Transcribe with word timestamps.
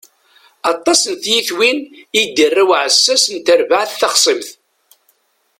Aṭas 0.71 1.01
n 1.11 1.15
tyitwin 1.23 1.79
i 2.19 2.21
d-irra 2.35 2.63
uɛessas 2.69 3.23
n 3.33 3.37
terbaɛt 3.45 3.91
taxṣimt. 4.01 4.49